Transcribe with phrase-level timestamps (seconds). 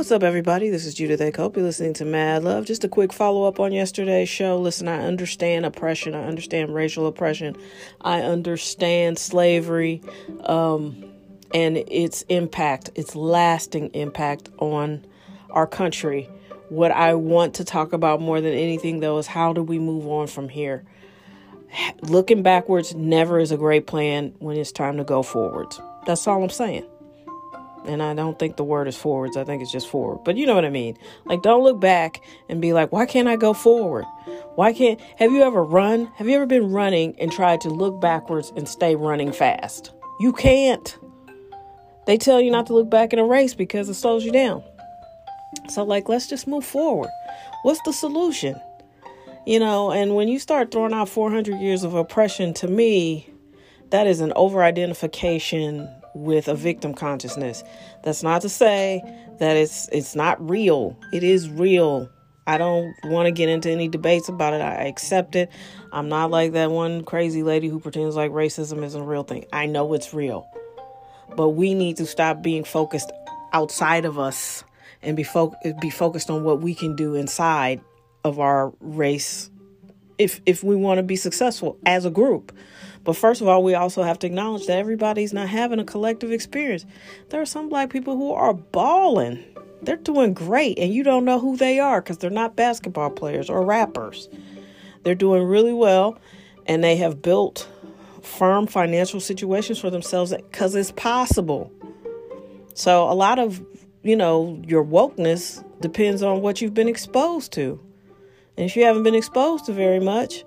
[0.00, 0.70] What's up, everybody?
[0.70, 1.30] This is Judith A.
[1.30, 1.58] Cope.
[1.58, 2.64] You're listening to Mad Love.
[2.64, 4.58] Just a quick follow up on yesterday's show.
[4.58, 6.14] Listen, I understand oppression.
[6.14, 7.54] I understand racial oppression.
[8.00, 10.00] I understand slavery
[10.44, 11.04] um,
[11.52, 15.04] and its impact, its lasting impact on
[15.50, 16.30] our country.
[16.70, 20.06] What I want to talk about more than anything, though, is how do we move
[20.06, 20.82] on from here?
[22.00, 25.78] Looking backwards never is a great plan when it's time to go forwards.
[26.06, 26.86] That's all I'm saying.
[27.86, 29.36] And I don't think the word is forwards.
[29.36, 30.22] I think it's just forward.
[30.24, 30.98] But you know what I mean.
[31.24, 34.04] Like, don't look back and be like, why can't I go forward?
[34.54, 35.00] Why can't.
[35.16, 36.06] Have you ever run?
[36.16, 39.92] Have you ever been running and tried to look backwards and stay running fast?
[40.20, 40.98] You can't.
[42.06, 44.62] They tell you not to look back in a race because it slows you down.
[45.68, 47.10] So, like, let's just move forward.
[47.62, 48.60] What's the solution?
[49.46, 53.28] You know, and when you start throwing out 400 years of oppression, to me,
[53.90, 57.62] that is an over identification with a victim consciousness.
[58.04, 59.02] That's not to say
[59.38, 60.98] that it's it's not real.
[61.12, 62.08] It is real.
[62.46, 64.60] I don't want to get into any debates about it.
[64.60, 65.50] I accept it.
[65.92, 69.44] I'm not like that one crazy lady who pretends like racism isn't a real thing.
[69.52, 70.48] I know it's real.
[71.36, 73.12] But we need to stop being focused
[73.52, 74.64] outside of us
[75.02, 77.80] and be fo- be focused on what we can do inside
[78.24, 79.50] of our race
[80.20, 82.52] if if we want to be successful as a group.
[83.02, 86.30] But first of all, we also have to acknowledge that everybody's not having a collective
[86.30, 86.84] experience.
[87.30, 89.42] There are some black people who are balling.
[89.82, 93.48] They're doing great, and you don't know who they are because they're not basketball players
[93.48, 94.28] or rappers.
[95.02, 96.18] They're doing really well,
[96.66, 97.66] and they have built
[98.20, 101.72] firm financial situations for themselves because it's possible.
[102.74, 103.64] So, a lot of,
[104.02, 107.80] you know, your wokeness depends on what you've been exposed to.
[108.60, 110.44] And if you haven't been exposed to very much,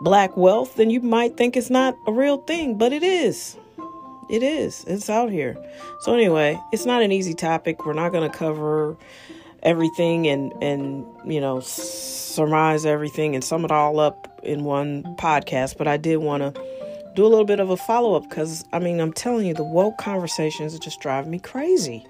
[0.00, 3.56] black wealth, then you might think it's not a real thing, but it is.
[4.30, 4.84] It is.
[4.86, 5.56] It's out here.
[6.02, 7.84] So anyway, it's not an easy topic.
[7.84, 8.96] We're not going to cover
[9.64, 15.76] everything and and you know surmise everything and sum it all up in one podcast,
[15.78, 16.62] but I did want to
[17.16, 19.64] do a little bit of a follow up cuz I mean, I'm telling you the
[19.64, 22.06] woke conversations just driving me crazy.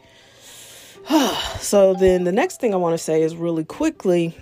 [1.58, 4.36] so then the next thing I want to say is really quickly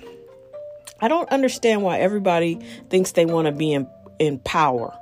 [1.00, 2.58] I don't understand why everybody
[2.90, 4.96] thinks they want to be in, in power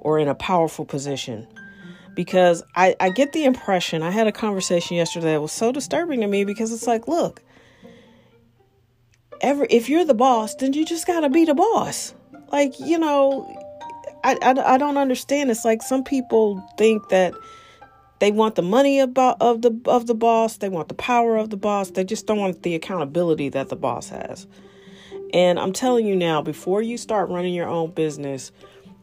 [0.00, 1.46] or in a powerful position.
[2.14, 6.20] Because I, I get the impression, I had a conversation yesterday that was so disturbing
[6.20, 7.42] to me because it's like, look,
[9.40, 12.14] every if you're the boss, then you just gotta be the boss.
[12.52, 13.46] Like, you know,
[14.24, 15.50] I, I, I don't understand.
[15.50, 17.32] It's like some people think that
[18.18, 21.50] they want the money about of the of the boss, they want the power of
[21.50, 24.46] the boss, they just don't want the accountability that the boss has.
[25.32, 28.52] And I'm telling you now, before you start running your own business,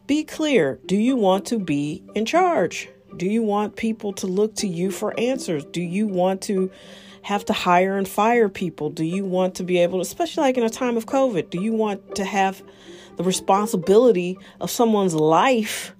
[0.06, 0.78] be clear.
[0.86, 2.88] Do you want to be in charge?
[3.16, 5.64] Do you want people to look to you for answers?
[5.64, 6.70] Do you want to
[7.22, 8.90] have to hire and fire people?
[8.90, 11.60] Do you want to be able to, especially like in a time of COVID, do
[11.60, 12.62] you want to have
[13.16, 15.94] the responsibility of someone's life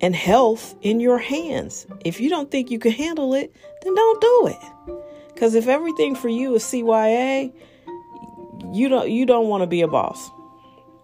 [0.00, 1.86] and health in your hands?
[2.04, 5.02] If you don't think you can handle it, then don't do it.
[5.34, 7.52] Because if everything for you is CYA,
[8.72, 10.30] you don't you don't want to be a boss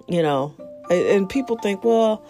[0.09, 0.55] you know?
[0.91, 2.25] And people think well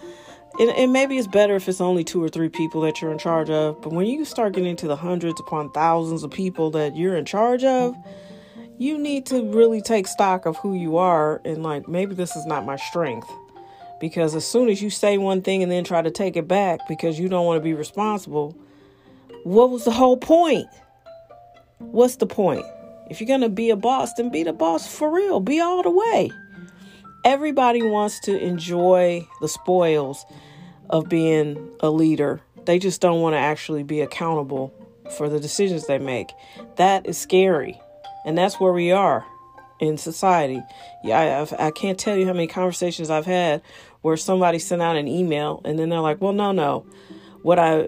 [0.59, 3.17] and, and, maybe it's better if it's only two or three people that you're in
[3.17, 6.97] charge of but when you start getting into the hundreds upon thousands of people that
[6.97, 7.95] you're in charge of
[8.79, 12.45] you need to really take stock of who you are and like maybe this is
[12.45, 13.29] not my strength.
[13.99, 16.79] Because as soon as you say one thing and then try to take it back
[16.87, 18.57] because you don't want to be responsible
[19.43, 20.67] what was the whole point?
[21.77, 22.65] What's the point
[23.09, 25.39] if you're going to be a boss, then be the boss for real.
[25.39, 26.31] Be all the way.
[27.25, 30.25] Everybody wants to enjoy the spoils
[30.89, 32.41] of being a leader.
[32.65, 34.73] They just don't want to actually be accountable
[35.17, 36.29] for the decisions they make.
[36.77, 37.79] That is scary.
[38.25, 39.25] And that's where we are
[39.79, 40.61] in society.
[41.03, 43.61] Yeah, I, I can't tell you how many conversations I've had
[44.01, 46.85] where somebody sent out an email and then they're like, well, no, no
[47.41, 47.87] what I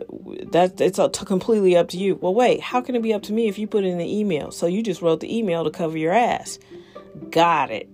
[0.51, 2.15] that it's completely up to you.
[2.15, 4.51] Well, wait, how can it be up to me if you put in the email?
[4.51, 6.59] So you just wrote the email to cover your ass.
[7.29, 7.89] Got it.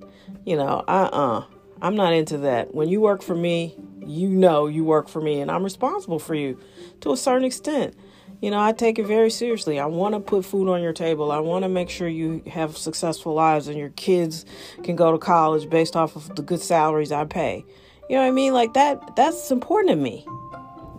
[0.46, 1.46] You know, uh-uh.
[1.82, 2.74] I'm not into that.
[2.74, 3.76] When you work for me,
[4.06, 6.60] you know you work for me and I'm responsible for you
[7.02, 7.96] to a certain extent.
[8.42, 9.80] You know, I take it very seriously.
[9.80, 11.32] I want to put food on your table.
[11.32, 14.46] I want to make sure you have successful lives and your kids
[14.84, 17.66] can go to college based off of the good salaries I pay.
[18.10, 18.54] You know what I mean?
[18.54, 20.26] Like that that's important to me.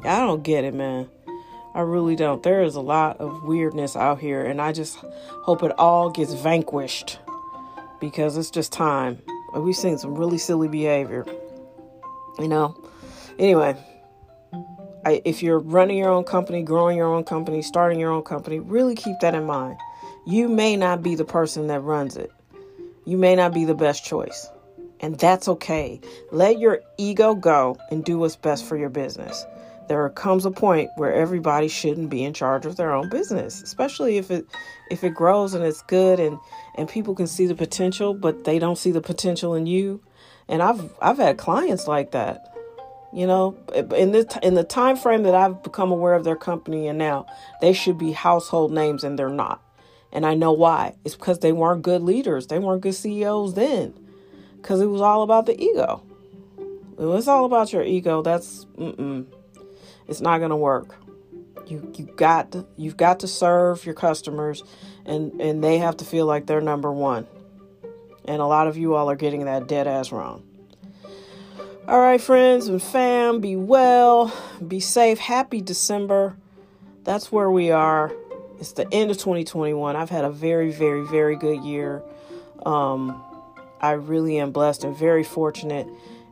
[0.05, 1.09] I don't get it, man.
[1.75, 2.43] I really don't.
[2.43, 6.33] There is a lot of weirdness out here, and I just hope it all gets
[6.33, 7.19] vanquished
[8.01, 9.21] because it's just time.
[9.55, 11.25] We've seen some really silly behavior,
[12.39, 12.77] you know.
[13.39, 13.77] Anyway,
[15.05, 18.59] I, if you're running your own company, growing your own company, starting your own company,
[18.59, 19.79] really keep that in mind.
[20.27, 22.31] you may not be the person that runs it.
[23.07, 24.49] You may not be the best choice.
[25.01, 26.01] And that's okay.
[26.33, 29.47] Let your ego go and do what's best for your business.
[29.89, 34.19] There comes a point where everybody shouldn't be in charge of their own business, especially
[34.19, 34.47] if it
[34.91, 36.39] if it grows and it's good and
[36.75, 40.03] and people can see the potential, but they don't see the potential in you.
[40.49, 42.55] And I've I've had clients like that.
[43.13, 46.87] You know, in the in the time frame that I've become aware of their company
[46.89, 47.27] and now,
[47.63, 49.63] they should be household names and they're not.
[50.13, 50.95] And I know why.
[51.05, 52.47] It's because they weren't good leaders.
[52.47, 53.95] They weren't good CEOs then.
[54.57, 56.03] Because it was all about the ego.
[56.99, 59.27] It was all about your ego, that's mm-mm.
[60.09, 60.97] It's not gonna work.
[61.67, 64.65] You you got to, you've got to serve your customers
[65.05, 67.27] and, and they have to feel like they're number one.
[68.25, 70.45] And a lot of you all are getting that dead ass wrong.
[71.89, 74.31] All right, friends and fam, be well,
[74.67, 75.19] be safe.
[75.19, 76.37] Happy December.
[77.05, 78.13] That's where we are.
[78.61, 79.97] It's the end of 2021.
[79.97, 82.03] I've had a very, very, very good year.
[82.67, 83.23] Um,
[83.81, 85.87] I really am blessed and very fortunate,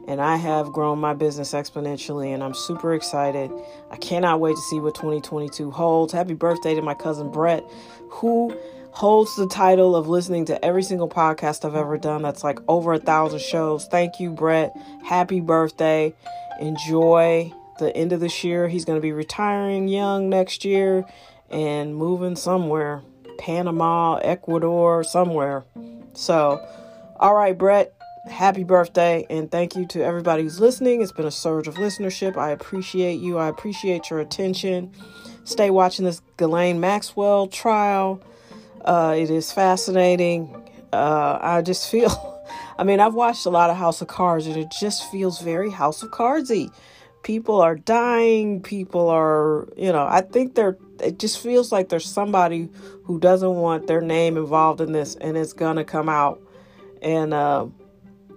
[0.08, 3.50] and I have grown my business exponentially, and I'm super excited.
[3.90, 6.12] I cannot wait to see what 2022 holds.
[6.12, 7.64] Happy birthday to my cousin Brett,
[8.10, 8.56] who
[8.92, 12.22] holds the title of listening to every single podcast I've ever done.
[12.22, 13.86] That's like over a thousand shows.
[13.86, 14.74] Thank you, Brett.
[15.04, 16.14] Happy birthday.
[16.60, 18.68] Enjoy the end of this year.
[18.68, 21.04] He's going to be retiring young next year
[21.50, 23.02] and moving somewhere
[23.38, 25.64] Panama, Ecuador, somewhere.
[26.14, 26.66] So,
[27.16, 27.95] all right, Brett,
[28.28, 29.26] happy birthday.
[29.30, 31.02] And thank you to everybody who's listening.
[31.02, 32.36] It's been a surge of listenership.
[32.36, 33.38] I appreciate you.
[33.38, 34.92] I appreciate your attention.
[35.44, 38.20] Stay watching this Ghislaine Maxwell trial.
[38.84, 40.54] Uh, it is fascinating.
[40.92, 42.44] Uh, I just feel,
[42.78, 45.70] I mean, I've watched a lot of House of Cards and it just feels very
[45.70, 46.70] House of Cardsy.
[47.22, 48.62] People are dying.
[48.62, 52.68] People are, you know, I think they're, it just feels like there's somebody
[53.04, 56.40] who doesn't want their name involved in this and it's going to come out.
[57.02, 57.66] And uh,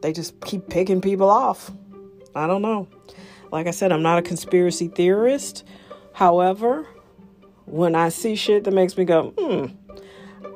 [0.02, 1.72] they just keep picking people off.
[2.36, 2.88] I don't know.
[3.52, 5.66] Like I said, I'm not a conspiracy theorist.
[6.14, 6.88] However,
[7.66, 9.66] when I see shit that makes me go, hmm,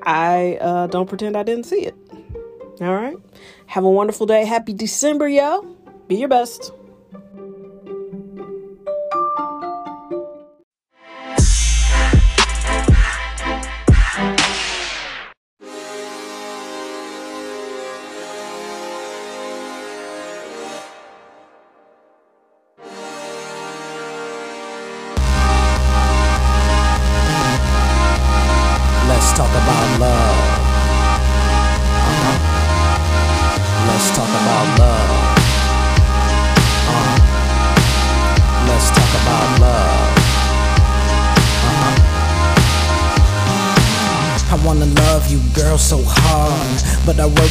[0.04, 1.96] I uh, don't pretend I didn't see it.
[2.82, 3.18] All right.
[3.68, 4.46] Have a wonderful day.
[4.46, 5.76] Happy December, yo.
[6.08, 6.72] Be your best.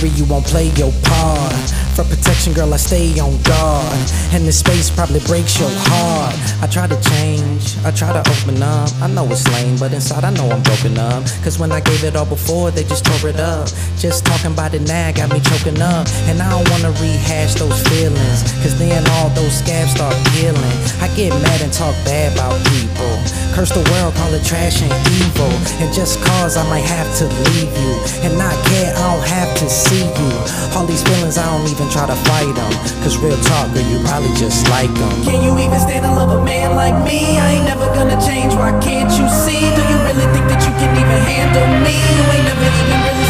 [0.08, 1.81] You won't play your part.
[1.92, 4.00] For protection, girl, I stay on guard.
[4.32, 6.32] And this space probably breaks your heart.
[6.64, 8.88] I try to change, I try to open up.
[9.04, 11.24] I know it's lame, but inside I know I'm broken up.
[11.44, 13.68] Cause when I gave it all before, they just tore it up.
[14.00, 16.08] Just talking about it now got me choking up.
[16.32, 18.40] And I don't wanna rehash those feelings.
[18.64, 20.76] Cause then all those scabs start healing.
[21.04, 23.20] I get mad and talk bad about people.
[23.52, 25.52] Curse the world, call it trash and evil.
[25.76, 27.92] And just cause I might have to leave you.
[28.24, 30.32] And not care, I don't have to see you.
[30.72, 32.72] All these feelings, I don't even try to fight them.
[33.02, 35.14] Cause real talk, girl, you probably just like them.
[35.24, 37.38] Can you even stand to love a man like me?
[37.40, 39.58] I ain't never gonna change, why can't you see?
[39.58, 41.96] Do you really think that you can even handle me?
[41.96, 43.28] You ain't never even really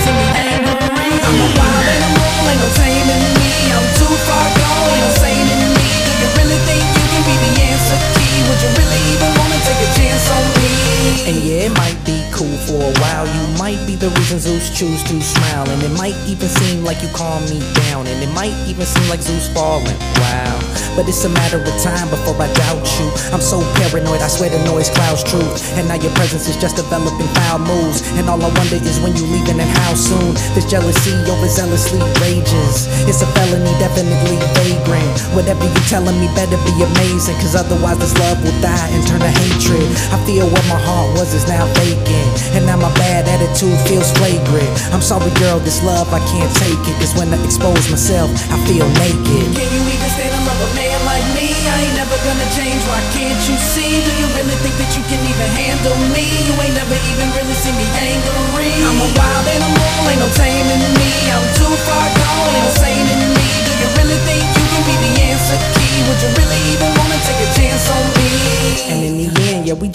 [14.02, 15.62] the reason Zeus choose to smile.
[15.70, 18.10] And it might even seem like you calm me down.
[18.10, 19.94] And it might even seem like Zeus falling.
[20.18, 20.58] Wow.
[20.98, 23.06] But it's a matter of time before I doubt you.
[23.30, 25.62] I'm so paranoid, I swear the noise clouds truth.
[25.78, 28.02] And now your presence is just developing foul moves.
[28.18, 30.34] And all I wonder is when you leaving and how soon.
[30.58, 32.90] This jealousy overzealously rages.
[33.06, 35.14] It's a felony, definitely vagrant.
[35.38, 37.38] Whatever you're telling me better be amazing.
[37.38, 39.86] Cause otherwise this love will die and turn to hatred.
[40.10, 42.58] I feel what my heart was is now vacant.
[42.58, 44.72] And now my bad attitude feels flagrant.
[44.88, 46.96] I'm sorry, girl, this love I can't take it.
[46.96, 49.52] Cause when I expose myself, I feel naked.
[49.52, 51.52] Can you even stand a man like me?
[51.52, 54.00] I ain't never gonna change, why can't you see?
[54.00, 56.24] Do you really think that you can even handle me?
[56.24, 57.84] You ain't never even really seen me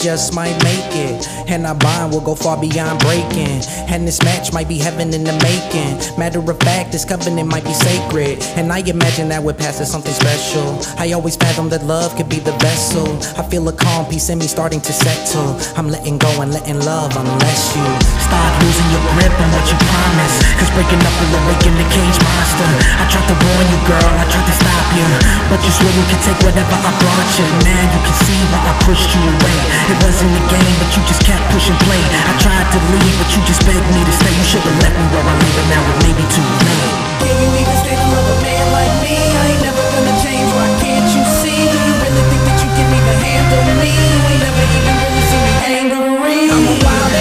[0.07, 1.27] just might make it.
[1.51, 3.59] And our bond will go far beyond breaking.
[3.91, 5.99] And this match might be heaven in the making.
[6.15, 8.39] Matter of fact, this covenant might be sacred.
[8.55, 10.79] And I imagine that we're past something special.
[10.95, 13.03] I always fathom that love could be the vessel.
[13.35, 15.59] I feel a calm peace in me starting to settle.
[15.75, 17.83] I'm letting go and letting love unless you
[18.23, 20.39] start losing your grip on what you promised.
[20.55, 22.71] Cause breaking up will awaken the cage monster.
[22.95, 25.07] I tried to warn you, girl, I tried to stop you.
[25.51, 27.47] But you swore you could take whatever I brought you.
[27.67, 29.57] Now you can see why I pushed you away.
[29.91, 32.01] It wasn't a game, but you just kept pushing play.
[32.27, 34.33] I tried to leave, but you just begged me to stay.
[34.33, 37.07] You should've left me where I'm leaving now, it may be too late.
[38.17, 39.13] A man like me?
[39.13, 41.69] I ain't never gonna change, why can't you see?
[41.69, 43.93] Do you really think that you can even handle me?
[43.93, 47.13] You ain't never even really seen me angry I'm wild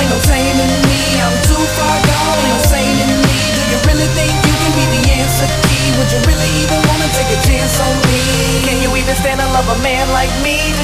[0.00, 3.78] ain't no taming me I'm too far gone, ain't no sane in me Do you
[3.84, 5.86] really think you can be the answer key?
[6.00, 8.20] Would you really even wanna take a chance on me?
[8.64, 10.79] Can you even stand to love a man like me?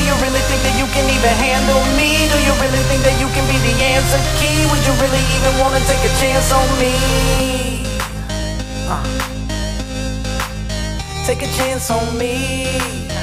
[1.26, 2.28] Even handle me?
[2.30, 4.62] Do you really think that you can be the answer key?
[4.70, 6.94] Would you really even wanna take a chance on me?
[8.86, 9.02] Uh.
[11.26, 13.15] Take a chance on me.